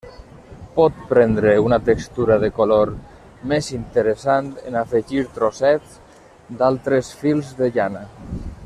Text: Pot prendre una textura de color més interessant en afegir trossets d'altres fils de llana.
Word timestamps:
Pot 0.77 0.95
prendre 1.09 1.51
una 1.65 1.77
textura 1.89 2.37
de 2.45 2.49
color 2.55 2.93
més 3.53 3.69
interessant 3.77 4.49
en 4.71 4.81
afegir 4.83 5.25
trossets 5.37 5.95
d'altres 6.63 7.15
fils 7.23 7.55
de 7.63 7.71
llana. 7.79 8.05